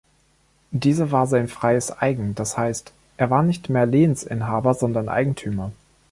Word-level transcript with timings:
Diese 0.71 1.11
war 1.11 1.27
sein 1.27 1.47
freies 1.47 1.91
Eigen, 1.91 2.33
das 2.33 2.57
heißt, 2.57 2.91
er 3.17 3.29
war 3.29 3.43
nicht 3.43 3.69
mehr 3.69 3.85
Lehensinhaber, 3.85 4.73
sondern 4.73 5.09
Eigentümer. 5.09 5.73